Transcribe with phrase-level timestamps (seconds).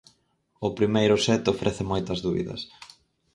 [0.67, 2.61] O primeiro set ofrece moitas dúbidas.